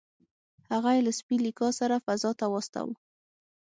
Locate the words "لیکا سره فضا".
1.45-2.31